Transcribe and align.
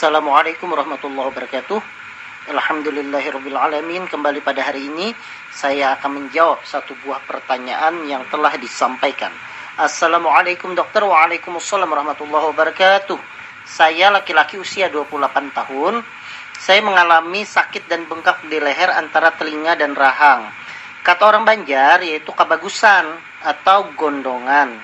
Assalamualaikum 0.00 0.72
warahmatullahi 0.72 1.28
wabarakatuh. 1.28 1.76
Alhamdulillahirrabbilalamin. 2.48 4.08
Kembali 4.08 4.40
pada 4.40 4.64
hari 4.64 4.88
ini 4.88 5.12
Saya 5.52 5.92
akan 5.92 6.24
menjawab 6.24 6.64
satu 6.64 6.96
buah 7.04 7.20
pertanyaan 7.28 8.08
Yang 8.08 8.32
telah 8.32 8.48
disampaikan. 8.56 9.28
Assalamualaikum 9.76 10.72
dokter. 10.72 11.04
Waalaikumsalam 11.04 11.84
warahmatullahi 11.84 12.48
wabarakatuh. 12.48 13.20
Saya 13.68 14.08
laki-laki 14.08 14.56
usia 14.56 14.88
28 14.88 15.52
tahun. 15.52 16.00
Saya 16.56 16.80
mengalami 16.80 17.44
sakit 17.44 17.84
dan 17.84 18.08
bengkak 18.08 18.40
di 18.48 18.56
leher 18.56 18.88
antara 18.96 19.36
telinga 19.36 19.76
dan 19.76 19.92
rahang. 19.92 20.48
Kata 21.04 21.28
orang 21.28 21.44
Banjar 21.44 22.00
yaitu 22.00 22.32
kebagusan 22.32 23.04
atau 23.44 23.92
gondongan. 24.00 24.80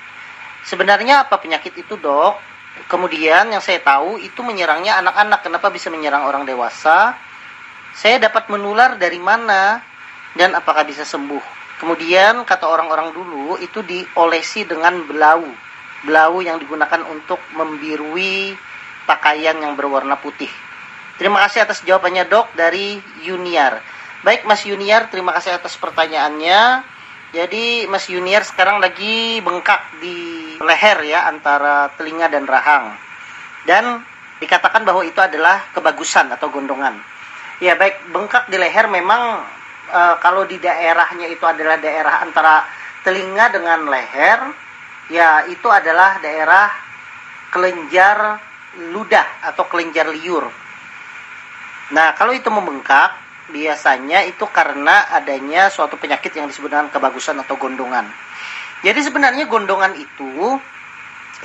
Sebenarnya 0.61 1.25
apa 1.25 1.41
penyakit 1.41 1.73
itu 1.73 1.97
dok? 1.97 2.46
Kemudian 2.85 3.49
yang 3.49 3.63
saya 3.65 3.81
tahu 3.81 4.21
itu 4.21 4.45
menyerangnya 4.45 5.01
anak-anak. 5.01 5.41
Kenapa 5.41 5.73
bisa 5.73 5.89
menyerang 5.89 6.29
orang 6.29 6.45
dewasa? 6.45 7.17
Saya 7.97 8.21
dapat 8.21 8.53
menular 8.53 9.01
dari 9.01 9.17
mana 9.17 9.81
dan 10.37 10.53
apakah 10.53 10.85
bisa 10.85 11.01
sembuh? 11.01 11.41
Kemudian 11.81 12.45
kata 12.45 12.69
orang-orang 12.69 13.13
dulu 13.13 13.57
itu 13.57 13.81
diolesi 13.81 14.65
dengan 14.65 15.01
belau. 15.05 15.45
Belau 16.05 16.41
yang 16.45 16.61
digunakan 16.61 17.01
untuk 17.09 17.41
membirui 17.57 18.53
pakaian 19.09 19.57
yang 19.57 19.73
berwarna 19.73 20.17
putih. 20.21 20.49
Terima 21.17 21.41
kasih 21.45 21.65
atas 21.65 21.81
jawabannya 21.81 22.29
dok 22.29 22.53
dari 22.53 23.01
Yuniar. 23.25 23.81
Baik 24.21 24.45
Mas 24.45 24.61
Yuniar, 24.65 25.09
terima 25.09 25.33
kasih 25.33 25.57
atas 25.57 25.73
pertanyaannya. 25.77 26.85
Jadi 27.33 27.89
Mas 27.91 28.07
Junior 28.07 28.45
sekarang 28.45 28.79
lagi 28.79 29.43
bengkak 29.43 29.99
di 29.99 30.46
leher 30.61 30.97
ya 31.05 31.29
antara 31.29 31.91
telinga 31.95 32.27
dan 32.29 32.45
rahang. 32.45 32.93
Dan 33.67 34.01
dikatakan 34.37 34.85
bahwa 34.85 35.01
itu 35.03 35.17
adalah 35.17 35.65
kebagusan 35.73 36.29
atau 36.33 36.47
gondongan. 36.53 36.97
Ya 37.57 37.73
baik 37.73 38.13
bengkak 38.13 38.47
di 38.53 38.57
leher 38.61 38.85
memang 38.85 39.41
e, 39.89 40.01
kalau 40.21 40.45
di 40.45 40.61
daerahnya 40.61 41.25
itu 41.25 41.41
adalah 41.41 41.81
daerah 41.81 42.21
antara 42.21 42.63
telinga 43.01 43.49
dengan 43.49 43.89
leher, 43.89 44.39
ya 45.09 45.49
itu 45.49 45.65
adalah 45.65 46.21
daerah 46.21 46.69
kelenjar 47.49 48.37
ludah 48.93 49.41
atau 49.41 49.65
kelenjar 49.65 50.13
liur. 50.13 50.45
Nah 51.97 52.13
kalau 52.13 52.35
itu 52.35 52.51
membengkak 52.53 53.17
biasanya 53.49 54.27
itu 54.27 54.43
karena 54.51 55.07
adanya 55.09 55.71
suatu 55.71 55.95
penyakit 55.95 56.35
yang 56.35 56.45
disebut 56.51 56.67
dengan 56.67 56.91
kebagusan 56.91 57.39
atau 57.41 57.55
gondongan. 57.55 58.05
Jadi 58.85 58.99
sebenarnya 59.01 59.49
gondongan 59.49 59.93
itu 59.97 60.57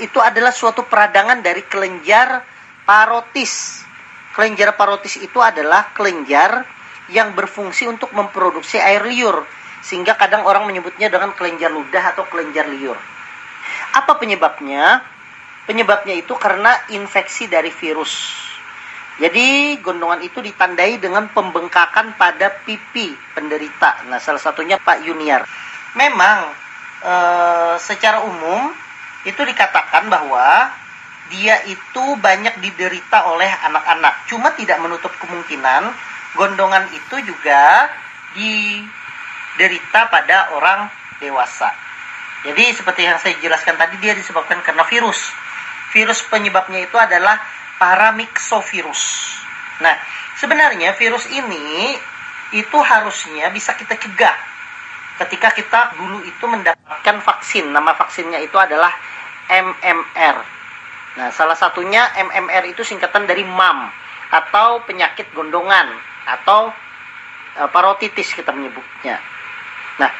itu 0.00 0.18
adalah 0.20 0.52
suatu 0.52 0.84
peradangan 0.88 1.44
dari 1.44 1.64
kelenjar 1.64 2.44
parotis. 2.84 3.84
Kelenjar 4.32 4.72
parotis 4.76 5.20
itu 5.20 5.38
adalah 5.40 5.92
kelenjar 5.92 6.64
yang 7.12 7.36
berfungsi 7.36 7.84
untuk 7.84 8.08
memproduksi 8.16 8.80
air 8.80 9.04
liur 9.04 9.44
sehingga 9.84 10.16
kadang 10.16 10.48
orang 10.48 10.64
menyebutnya 10.64 11.12
dengan 11.12 11.36
kelenjar 11.36 11.68
ludah 11.68 12.16
atau 12.16 12.24
kelenjar 12.28 12.70
liur. 12.72 12.96
Apa 13.92 14.16
penyebabnya? 14.16 15.04
Penyebabnya 15.68 16.16
itu 16.16 16.32
karena 16.40 16.74
infeksi 16.90 17.46
dari 17.46 17.70
virus 17.70 18.42
jadi 19.20 19.76
gondongan 19.84 20.24
itu 20.24 20.40
ditandai 20.40 20.96
dengan 20.96 21.28
pembengkakan 21.28 22.16
pada 22.16 22.48
pipi 22.64 23.12
penderita. 23.36 24.08
Nah, 24.08 24.16
salah 24.16 24.40
satunya 24.40 24.80
Pak 24.80 25.04
Yuniar. 25.04 25.44
Memang 25.92 26.48
e, 27.02 27.14
secara 27.82 28.22
umum 28.24 28.70
itu 29.26 29.42
dikatakan 29.42 30.06
bahwa 30.06 30.70
dia 31.30 31.62
itu 31.66 32.04
banyak 32.18 32.60
diderita 32.62 33.30
oleh 33.30 33.48
anak-anak. 33.48 34.26
Cuma 34.28 34.54
tidak 34.54 34.78
menutup 34.82 35.10
kemungkinan 35.18 35.90
gondongan 36.38 36.88
itu 36.94 37.16
juga 37.26 37.90
diderita 38.32 40.08
pada 40.08 40.54
orang 40.56 40.88
dewasa. 41.20 41.70
Jadi 42.42 42.74
seperti 42.74 43.06
yang 43.06 43.18
saya 43.22 43.38
jelaskan 43.38 43.78
tadi 43.78 43.96
dia 44.02 44.16
disebabkan 44.18 44.58
karena 44.66 44.82
virus. 44.88 45.20
Virus 45.94 46.24
penyebabnya 46.26 46.82
itu 46.82 46.96
adalah 46.98 47.38
paramyxovirus. 47.78 49.02
Nah, 49.78 49.94
sebenarnya 50.40 50.96
virus 50.98 51.30
ini 51.30 51.94
itu 52.52 52.78
harusnya 52.82 53.48
bisa 53.54 53.72
kita 53.78 53.96
cegah 53.96 54.51
ketika 55.26 55.54
kita 55.54 55.80
dulu 55.94 56.26
itu 56.26 56.44
mendapatkan 56.50 57.16
vaksin. 57.22 57.70
Nama 57.70 57.94
vaksinnya 57.94 58.42
itu 58.42 58.58
adalah 58.58 58.90
MMR. 59.46 60.36
Nah, 61.12 61.28
salah 61.30 61.54
satunya 61.54 62.08
MMR 62.16 62.72
itu 62.72 62.82
singkatan 62.82 63.28
dari 63.28 63.44
MAM 63.44 63.92
atau 64.32 64.80
penyakit 64.88 65.28
gondongan 65.36 65.92
atau 66.24 66.72
e, 67.52 67.62
parotitis 67.68 68.32
kita 68.32 68.48
menyebutnya. 68.50 69.20
Nah, 70.00 70.10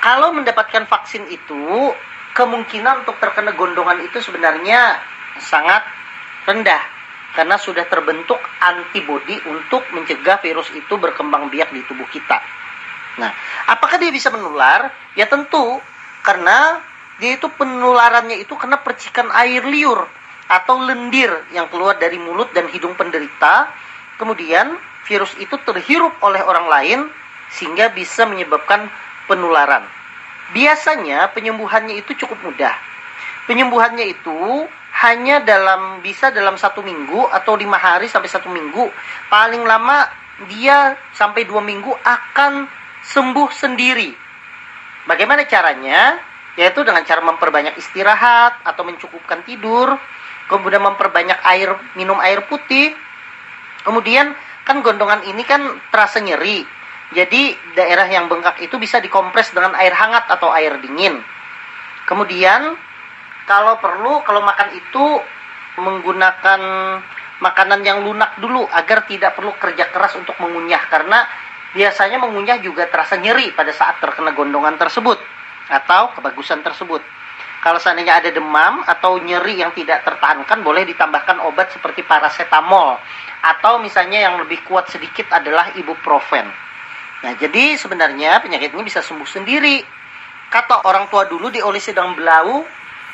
kalau 0.00 0.32
mendapatkan 0.32 0.88
vaksin 0.88 1.28
itu 1.28 1.92
kemungkinan 2.32 3.04
untuk 3.04 3.20
terkena 3.20 3.52
gondongan 3.52 4.00
itu 4.00 4.16
sebenarnya 4.24 4.96
sangat 5.36 5.84
rendah 6.48 6.80
karena 7.36 7.60
sudah 7.60 7.84
terbentuk 7.84 8.40
antibodi 8.64 9.36
untuk 9.44 9.84
mencegah 9.92 10.40
virus 10.40 10.72
itu 10.72 10.96
berkembang 10.96 11.52
biak 11.52 11.68
di 11.68 11.84
tubuh 11.84 12.08
kita. 12.08 12.40
Nah, 13.16 13.32
apakah 13.68 13.96
dia 13.96 14.12
bisa 14.12 14.28
menular? 14.28 14.92
Ya 15.16 15.24
tentu, 15.28 15.80
karena 16.20 16.80
dia 17.16 17.40
itu 17.40 17.48
penularannya 17.48 18.36
itu 18.44 18.52
kena 18.60 18.76
percikan 18.84 19.32
air 19.32 19.64
liur 19.64 20.04
atau 20.46 20.78
lendir 20.78 21.32
yang 21.50 21.66
keluar 21.72 21.96
dari 21.96 22.20
mulut 22.20 22.52
dan 22.52 22.68
hidung 22.68 22.92
penderita. 22.94 23.72
Kemudian 24.20 24.76
virus 25.08 25.32
itu 25.40 25.56
terhirup 25.64 26.12
oleh 26.20 26.44
orang 26.44 26.66
lain 26.68 27.00
sehingga 27.52 27.88
bisa 27.92 28.28
menyebabkan 28.28 28.88
penularan. 29.30 29.84
Biasanya 30.54 31.32
penyembuhannya 31.34 31.98
itu 31.98 32.14
cukup 32.14 32.38
mudah. 32.46 32.74
Penyembuhannya 33.46 34.06
itu 34.12 34.66
hanya 34.96 35.44
dalam 35.44 36.00
bisa 36.00 36.32
dalam 36.32 36.56
satu 36.56 36.80
minggu 36.80 37.28
atau 37.28 37.52
lima 37.52 37.76
hari 37.76 38.08
sampai 38.08 38.32
satu 38.32 38.48
minggu 38.48 38.88
paling 39.28 39.60
lama 39.60 40.08
dia 40.48 40.96
sampai 41.12 41.44
dua 41.44 41.60
minggu 41.60 41.92
akan 42.00 42.64
sembuh 43.12 43.50
sendiri. 43.54 44.10
Bagaimana 45.06 45.46
caranya? 45.46 46.18
Yaitu 46.56 46.82
dengan 46.82 47.04
cara 47.04 47.20
memperbanyak 47.20 47.76
istirahat 47.76 48.64
atau 48.64 48.82
mencukupkan 48.82 49.44
tidur 49.44 49.94
kemudian 50.46 50.82
memperbanyak 50.82 51.38
air 51.46 51.74
minum 51.98 52.18
air 52.22 52.46
putih. 52.46 52.94
Kemudian 53.86 54.34
kan 54.66 54.82
gondongan 54.82 55.22
ini 55.26 55.42
kan 55.46 55.62
terasa 55.94 56.18
nyeri. 56.18 56.66
Jadi 57.14 57.54
daerah 57.78 58.06
yang 58.10 58.26
bengkak 58.26 58.58
itu 58.58 58.82
bisa 58.82 58.98
dikompres 58.98 59.54
dengan 59.54 59.78
air 59.78 59.94
hangat 59.94 60.26
atau 60.26 60.50
air 60.50 60.74
dingin. 60.82 61.22
Kemudian 62.06 62.74
kalau 63.46 63.78
perlu 63.78 64.26
kalau 64.26 64.42
makan 64.42 64.74
itu 64.74 65.04
menggunakan 65.78 66.60
makanan 67.38 67.84
yang 67.86 68.02
lunak 68.02 68.34
dulu 68.42 68.66
agar 68.74 69.06
tidak 69.06 69.38
perlu 69.38 69.54
kerja 69.54 69.86
keras 69.94 70.18
untuk 70.18 70.34
mengunyah. 70.42 70.82
Karena 70.90 71.22
biasanya 71.76 72.16
mengunyah 72.16 72.58
juga 72.64 72.88
terasa 72.88 73.20
nyeri 73.20 73.52
pada 73.52 73.70
saat 73.76 74.00
terkena 74.00 74.32
gondongan 74.32 74.80
tersebut 74.80 75.20
atau 75.68 76.16
kebagusan 76.16 76.64
tersebut. 76.64 77.04
Kalau 77.60 77.76
seandainya 77.76 78.22
ada 78.24 78.30
demam 78.32 78.80
atau 78.88 79.20
nyeri 79.20 79.60
yang 79.60 79.76
tidak 79.76 80.00
tertahankan 80.06 80.64
boleh 80.64 80.88
ditambahkan 80.88 81.44
obat 81.44 81.68
seperti 81.76 82.00
paracetamol 82.06 82.96
atau 83.44 83.76
misalnya 83.82 84.24
yang 84.24 84.40
lebih 84.40 84.64
kuat 84.64 84.88
sedikit 84.88 85.28
adalah 85.36 85.74
ibuprofen. 85.76 86.48
Nah, 87.20 87.32
jadi 87.36 87.76
sebenarnya 87.76 88.40
penyakit 88.40 88.72
ini 88.72 88.82
bisa 88.86 89.04
sembuh 89.04 89.26
sendiri. 89.28 89.84
Kata 90.46 90.86
orang 90.86 91.10
tua 91.10 91.26
dulu 91.26 91.50
diolesi 91.50 91.90
dengan 91.90 92.14
belau 92.14 92.62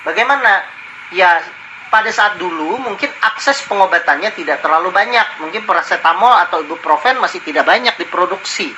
Bagaimana? 0.03 0.67
Ya 1.15 1.39
pada 1.93 2.09
saat 2.09 2.41
dulu 2.41 2.81
mungkin 2.81 3.13
akses 3.21 3.69
pengobatannya 3.69 4.33
tidak 4.33 4.65
terlalu 4.65 4.89
banyak. 4.89 5.45
Mungkin 5.45 5.69
paracetamol 5.69 6.33
atau 6.49 6.65
ibuprofen 6.65 7.21
masih 7.21 7.45
tidak 7.45 7.69
banyak 7.69 7.93
diproduksi. 8.01 8.73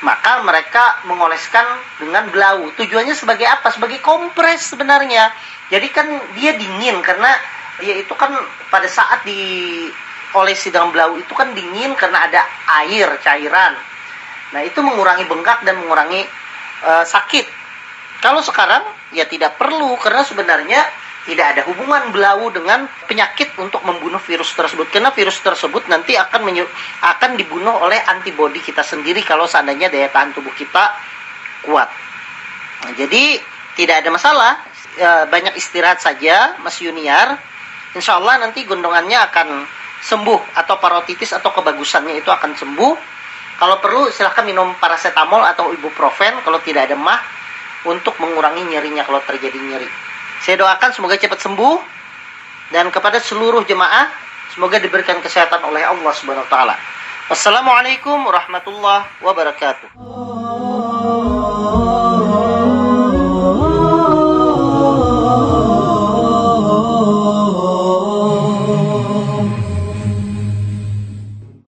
Maka 0.00 0.40
mereka 0.40 1.04
mengoleskan 1.04 1.68
dengan 2.00 2.32
belau. 2.32 2.72
Tujuannya 2.72 3.12
sebagai 3.12 3.44
apa? 3.44 3.68
Sebagai 3.68 4.00
kompres 4.00 4.72
sebenarnya. 4.72 5.28
Jadi 5.68 5.92
kan 5.92 6.08
dia 6.32 6.56
dingin 6.56 7.04
karena 7.04 7.28
dia 7.84 8.00
itu 8.00 8.16
kan 8.16 8.32
pada 8.72 8.88
saat 8.88 9.28
di 9.28 9.84
olesi 10.32 10.72
dengan 10.72 10.88
belau 10.88 11.20
itu 11.20 11.32
kan 11.36 11.52
dingin 11.52 11.92
karena 12.00 12.32
ada 12.32 12.40
air 12.80 13.12
cairan. 13.20 13.76
Nah, 14.56 14.64
itu 14.64 14.80
mengurangi 14.80 15.28
bengkak 15.28 15.68
dan 15.68 15.76
mengurangi 15.84 16.24
uh, 16.80 17.04
sakit. 17.04 17.44
Kalau 18.24 18.40
sekarang 18.40 18.88
ya 19.12 19.28
tidak 19.28 19.60
perlu 19.60 19.92
karena 20.00 20.24
sebenarnya 20.24 20.80
tidak 21.28 21.46
ada 21.52 21.62
hubungan 21.68 22.08
belau 22.08 22.48
dengan 22.48 22.88
penyakit 23.04 23.52
untuk 23.60 23.84
membunuh 23.84 24.16
virus 24.24 24.48
tersebut 24.56 24.88
karena 24.88 25.12
virus 25.12 25.36
tersebut 25.44 25.84
nanti 25.92 26.16
akan 26.16 26.48
akan 27.04 27.30
dibunuh 27.36 27.84
oleh 27.84 28.00
antibodi 28.08 28.64
kita 28.64 28.80
sendiri 28.80 29.20
kalau 29.20 29.44
seandainya 29.44 29.92
daya 29.92 30.08
tahan 30.08 30.32
tubuh 30.32 30.56
kita 30.56 30.96
kuat. 31.68 31.92
Nah, 32.80 32.92
jadi 32.96 33.44
tidak 33.76 34.00
ada 34.00 34.08
masalah 34.08 34.52
e, 34.96 35.08
banyak 35.28 35.52
istirahat 35.60 36.00
saja 36.00 36.56
Mas 36.64 36.80
Yuniar. 36.80 37.36
insya 37.92 38.16
Allah 38.16 38.40
nanti 38.40 38.64
gondongannya 38.64 39.20
akan 39.28 39.48
sembuh 40.00 40.56
atau 40.56 40.80
parotitis 40.80 41.36
atau 41.36 41.52
kebagusannya 41.52 42.24
itu 42.24 42.32
akan 42.32 42.56
sembuh. 42.56 42.94
Kalau 43.60 43.76
perlu 43.84 44.08
silahkan 44.08 44.48
minum 44.48 44.72
paracetamol 44.80 45.44
atau 45.44 45.76
ibuprofen 45.76 46.40
kalau 46.40 46.56
tidak 46.64 46.88
ada 46.88 46.96
mah 46.96 47.20
untuk 47.84 48.16
mengurangi 48.16 48.64
nyerinya 48.64 49.04
kalau 49.04 49.20
terjadi 49.28 49.58
nyeri. 49.60 50.07
Saya 50.42 50.60
doakan 50.60 50.90
semoga 50.94 51.18
cepat 51.18 51.40
sembuh 51.42 51.76
dan 52.70 52.88
kepada 52.92 53.18
seluruh 53.18 53.64
jemaah 53.66 54.08
semoga 54.54 54.78
diberikan 54.78 55.18
kesehatan 55.22 55.62
oleh 55.66 55.84
Allah 55.84 56.12
Subhanahu 56.14 56.46
wa 56.46 56.50
taala. 56.50 56.74
Wassalamualaikum 57.28 58.16
warahmatullahi 58.24 59.04
wabarakatuh. 59.20 59.92